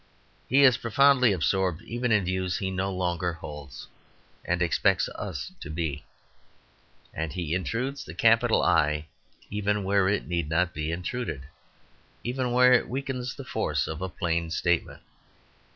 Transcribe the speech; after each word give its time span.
He 0.47 0.63
is 0.63 0.77
profoundly 0.81 1.31
absorbed 1.31 1.83
even 1.83 2.11
in 2.11 2.23
views 2.25 2.57
he 2.57 2.71
no 2.71 2.91
longer 2.91 3.33
holds, 3.33 3.87
and 4.43 4.59
he 4.59 4.65
expects 4.65 5.07
us 5.09 5.51
to 5.59 5.69
be. 5.69 6.05
And 7.13 7.33
he 7.33 7.53
intrudes 7.53 8.03
the 8.03 8.15
capital 8.15 8.63
"I" 8.63 9.05
even 9.51 9.83
where 9.83 10.09
it 10.09 10.25
need 10.27 10.49
not 10.49 10.73
be 10.73 10.91
intruded 10.91 11.43
even 12.23 12.51
where 12.51 12.73
it 12.73 12.89
weakens 12.89 13.35
the 13.35 13.45
force 13.45 13.85
of 13.87 14.01
a 14.01 14.09
plain 14.09 14.49
statement. 14.49 15.03